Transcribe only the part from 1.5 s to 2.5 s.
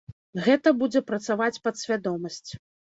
падсвядомасць.